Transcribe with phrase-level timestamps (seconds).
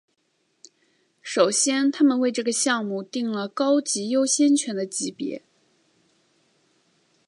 [1.21, 5.43] 首先他们为这个项目订了高级优先权的级别。